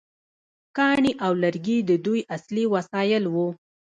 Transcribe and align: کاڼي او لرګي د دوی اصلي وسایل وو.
کاڼي 0.77 1.11
او 1.25 1.31
لرګي 1.43 1.77
د 1.89 1.91
دوی 2.05 2.21
اصلي 2.35 2.63
وسایل 2.73 3.23
وو. 3.33 3.47